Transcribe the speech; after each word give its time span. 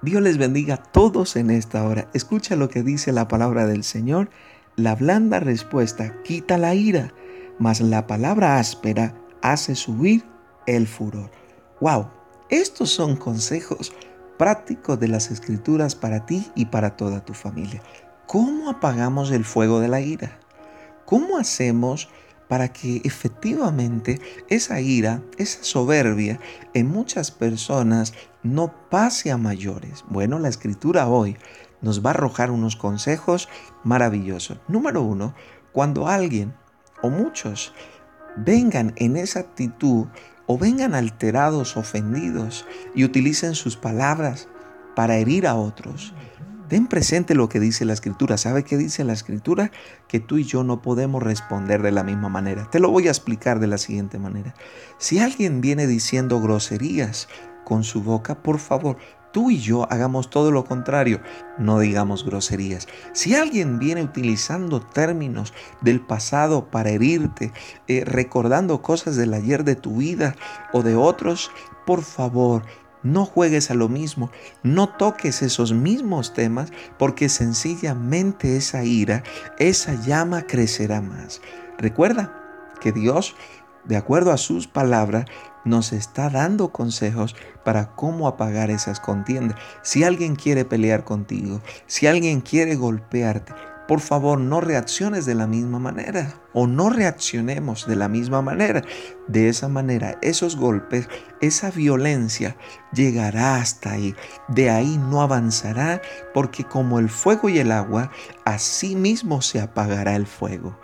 Dios 0.00 0.22
les 0.22 0.38
bendiga 0.38 0.74
a 0.74 0.82
todos 0.82 1.34
en 1.34 1.50
esta 1.50 1.84
hora. 1.84 2.08
Escucha 2.14 2.54
lo 2.54 2.68
que 2.68 2.82
dice 2.84 3.12
la 3.12 3.26
palabra 3.26 3.66
del 3.66 3.82
Señor. 3.82 4.30
La 4.76 4.94
blanda 4.94 5.40
respuesta 5.40 6.22
quita 6.22 6.56
la 6.56 6.74
ira, 6.74 7.12
mas 7.58 7.80
la 7.80 8.06
palabra 8.06 8.58
áspera 8.58 9.14
hace 9.42 9.74
subir 9.74 10.24
el 10.66 10.86
furor. 10.86 11.32
¡Wow! 11.80 12.08
Estos 12.48 12.90
son 12.90 13.16
consejos 13.16 13.92
prácticos 14.38 15.00
de 15.00 15.08
las 15.08 15.32
escrituras 15.32 15.96
para 15.96 16.26
ti 16.26 16.46
y 16.54 16.66
para 16.66 16.96
toda 16.96 17.24
tu 17.24 17.34
familia. 17.34 17.82
¿Cómo 18.28 18.70
apagamos 18.70 19.32
el 19.32 19.44
fuego 19.44 19.80
de 19.80 19.88
la 19.88 20.00
ira? 20.00 20.38
¿Cómo 21.06 21.38
hacemos 21.38 22.08
para 22.48 22.72
que 22.72 23.02
efectivamente 23.04 24.20
esa 24.48 24.80
ira, 24.80 25.22
esa 25.36 25.62
soberbia 25.62 26.40
en 26.74 26.88
muchas 26.88 27.30
personas 27.30 28.14
no 28.42 28.72
pase 28.90 29.30
a 29.30 29.36
mayores. 29.36 30.04
Bueno, 30.08 30.38
la 30.38 30.48
escritura 30.48 31.08
hoy 31.08 31.36
nos 31.80 32.04
va 32.04 32.10
a 32.10 32.14
arrojar 32.14 32.50
unos 32.50 32.76
consejos 32.76 33.48
maravillosos. 33.84 34.58
Número 34.68 35.02
uno, 35.02 35.34
cuando 35.72 36.08
alguien 36.08 36.54
o 37.02 37.10
muchos 37.10 37.72
vengan 38.36 38.92
en 38.96 39.16
esa 39.16 39.40
actitud 39.40 40.06
o 40.46 40.58
vengan 40.58 40.94
alterados, 40.94 41.76
ofendidos 41.76 42.66
y 42.94 43.04
utilicen 43.04 43.54
sus 43.54 43.76
palabras 43.76 44.48
para 44.96 45.16
herir 45.16 45.46
a 45.46 45.54
otros, 45.54 46.14
Ten 46.68 46.86
presente 46.86 47.34
lo 47.34 47.48
que 47.48 47.60
dice 47.60 47.86
la 47.86 47.94
escritura. 47.94 48.36
¿Sabe 48.36 48.62
qué 48.62 48.76
dice 48.76 49.02
la 49.02 49.14
escritura? 49.14 49.70
Que 50.06 50.20
tú 50.20 50.36
y 50.36 50.44
yo 50.44 50.64
no 50.64 50.82
podemos 50.82 51.22
responder 51.22 51.80
de 51.80 51.92
la 51.92 52.04
misma 52.04 52.28
manera. 52.28 52.68
Te 52.70 52.78
lo 52.78 52.90
voy 52.90 53.08
a 53.08 53.10
explicar 53.10 53.58
de 53.58 53.68
la 53.68 53.78
siguiente 53.78 54.18
manera. 54.18 54.54
Si 54.98 55.18
alguien 55.18 55.62
viene 55.62 55.86
diciendo 55.86 56.40
groserías 56.42 57.28
con 57.64 57.84
su 57.84 58.02
boca, 58.02 58.42
por 58.42 58.58
favor, 58.58 58.98
tú 59.32 59.50
y 59.50 59.60
yo 59.60 59.90
hagamos 59.90 60.28
todo 60.28 60.50
lo 60.50 60.64
contrario. 60.64 61.22
No 61.56 61.78
digamos 61.78 62.26
groserías. 62.26 62.86
Si 63.14 63.34
alguien 63.34 63.78
viene 63.78 64.02
utilizando 64.02 64.80
términos 64.80 65.54
del 65.80 66.02
pasado 66.02 66.70
para 66.70 66.90
herirte, 66.90 67.50
eh, 67.86 68.04
recordando 68.04 68.82
cosas 68.82 69.16
del 69.16 69.32
ayer 69.32 69.64
de 69.64 69.76
tu 69.76 69.96
vida 69.96 70.36
o 70.74 70.82
de 70.82 70.96
otros, 70.96 71.50
por 71.86 72.02
favor, 72.02 72.64
no 73.02 73.24
juegues 73.24 73.70
a 73.70 73.74
lo 73.74 73.88
mismo, 73.88 74.30
no 74.62 74.88
toques 74.88 75.42
esos 75.42 75.72
mismos 75.72 76.34
temas, 76.34 76.72
porque 76.98 77.28
sencillamente 77.28 78.56
esa 78.56 78.84
ira, 78.84 79.22
esa 79.58 79.94
llama 79.94 80.42
crecerá 80.42 81.00
más. 81.00 81.40
Recuerda 81.78 82.34
que 82.80 82.92
Dios, 82.92 83.34
de 83.84 83.96
acuerdo 83.96 84.32
a 84.32 84.36
sus 84.38 84.66
palabras, 84.66 85.26
nos 85.64 85.92
está 85.92 86.30
dando 86.30 86.72
consejos 86.72 87.36
para 87.64 87.94
cómo 87.94 88.26
apagar 88.26 88.70
esas 88.70 89.00
contiendas. 89.00 89.58
Si 89.82 90.04
alguien 90.04 90.36
quiere 90.36 90.64
pelear 90.64 91.04
contigo, 91.04 91.60
si 91.86 92.06
alguien 92.06 92.40
quiere 92.40 92.74
golpearte, 92.76 93.52
por 93.88 94.00
favor 94.00 94.38
no 94.38 94.60
reacciones 94.60 95.24
de 95.24 95.34
la 95.34 95.46
misma 95.46 95.78
manera 95.78 96.34
o 96.52 96.66
no 96.66 96.90
reaccionemos 96.90 97.86
de 97.86 97.96
la 97.96 98.06
misma 98.06 98.42
manera. 98.42 98.82
De 99.28 99.48
esa 99.48 99.68
manera, 99.68 100.18
esos 100.20 100.56
golpes, 100.56 101.08
esa 101.40 101.70
violencia 101.70 102.58
llegará 102.92 103.56
hasta 103.56 103.92
ahí. 103.92 104.14
De 104.48 104.68
ahí 104.68 104.98
no 104.98 105.22
avanzará 105.22 106.02
porque 106.34 106.64
como 106.64 106.98
el 106.98 107.08
fuego 107.08 107.48
y 107.48 107.58
el 107.58 107.72
agua, 107.72 108.10
así 108.44 108.94
mismo 108.94 109.40
se 109.40 109.58
apagará 109.58 110.16
el 110.16 110.26
fuego. 110.26 110.78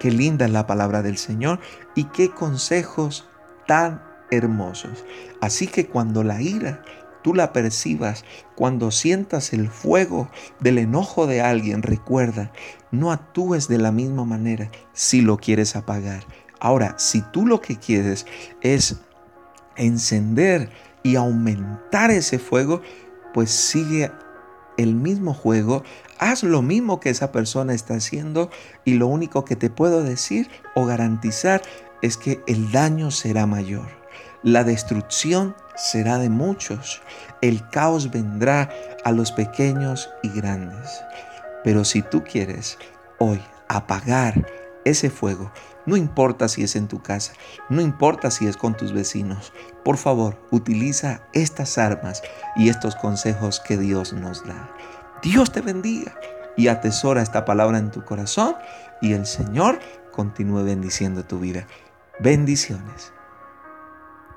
Qué 0.00 0.10
linda 0.10 0.46
es 0.46 0.50
la 0.50 0.66
palabra 0.66 1.02
del 1.02 1.18
Señor 1.18 1.60
y 1.94 2.04
qué 2.04 2.30
consejos 2.30 3.28
tan 3.68 4.02
hermosos. 4.32 5.04
Así 5.40 5.68
que 5.68 5.86
cuando 5.86 6.24
la 6.24 6.42
ira 6.42 6.82
tú 7.26 7.34
la 7.34 7.52
percibas, 7.52 8.24
cuando 8.54 8.92
sientas 8.92 9.52
el 9.52 9.68
fuego 9.68 10.30
del 10.60 10.78
enojo 10.78 11.26
de 11.26 11.40
alguien, 11.40 11.82
recuerda, 11.82 12.52
no 12.92 13.10
actúes 13.10 13.66
de 13.66 13.78
la 13.78 13.90
misma 13.90 14.24
manera 14.24 14.70
si 14.92 15.22
lo 15.22 15.36
quieres 15.36 15.74
apagar. 15.74 16.24
Ahora, 16.60 16.94
si 17.00 17.22
tú 17.32 17.44
lo 17.44 17.60
que 17.60 17.74
quieres 17.74 18.26
es 18.60 19.00
encender 19.74 20.70
y 21.02 21.16
aumentar 21.16 22.12
ese 22.12 22.38
fuego, 22.38 22.80
pues 23.34 23.50
sigue 23.50 24.12
el 24.76 24.94
mismo 24.94 25.34
juego, 25.34 25.82
haz 26.20 26.44
lo 26.44 26.62
mismo 26.62 27.00
que 27.00 27.10
esa 27.10 27.32
persona 27.32 27.74
está 27.74 27.94
haciendo 27.94 28.50
y 28.84 28.94
lo 28.94 29.08
único 29.08 29.44
que 29.44 29.56
te 29.56 29.68
puedo 29.68 30.04
decir 30.04 30.48
o 30.76 30.86
garantizar 30.86 31.60
es 32.02 32.16
que 32.16 32.40
el 32.46 32.70
daño 32.70 33.10
será 33.10 33.46
mayor. 33.46 33.95
La 34.46 34.62
destrucción 34.62 35.56
será 35.74 36.18
de 36.18 36.28
muchos. 36.28 37.02
El 37.40 37.68
caos 37.68 38.12
vendrá 38.12 38.70
a 39.04 39.10
los 39.10 39.32
pequeños 39.32 40.08
y 40.22 40.28
grandes. 40.28 41.02
Pero 41.64 41.84
si 41.84 42.00
tú 42.00 42.22
quieres 42.22 42.78
hoy 43.18 43.42
apagar 43.66 44.46
ese 44.84 45.10
fuego, 45.10 45.50
no 45.84 45.96
importa 45.96 46.46
si 46.46 46.62
es 46.62 46.76
en 46.76 46.86
tu 46.86 47.02
casa, 47.02 47.32
no 47.68 47.80
importa 47.80 48.30
si 48.30 48.46
es 48.46 48.56
con 48.56 48.76
tus 48.76 48.92
vecinos, 48.92 49.52
por 49.84 49.96
favor, 49.96 50.40
utiliza 50.52 51.22
estas 51.32 51.76
armas 51.76 52.22
y 52.54 52.68
estos 52.68 52.94
consejos 52.94 53.58
que 53.58 53.76
Dios 53.76 54.12
nos 54.12 54.46
da. 54.46 54.70
Dios 55.24 55.50
te 55.50 55.60
bendiga 55.60 56.14
y 56.56 56.68
atesora 56.68 57.20
esta 57.20 57.44
palabra 57.44 57.78
en 57.78 57.90
tu 57.90 58.04
corazón 58.04 58.54
y 59.02 59.12
el 59.12 59.26
Señor 59.26 59.80
continúe 60.12 60.62
bendiciendo 60.62 61.24
tu 61.24 61.40
vida. 61.40 61.66
Bendiciones. 62.20 63.12